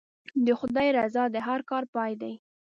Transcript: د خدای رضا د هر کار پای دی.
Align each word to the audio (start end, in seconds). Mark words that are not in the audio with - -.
د 0.45 0.47
خدای 0.59 0.87
رضا 0.97 1.23
د 1.31 1.35
هر 1.47 1.59
کار 1.69 1.83
پای 1.95 2.13
دی. 2.21 2.33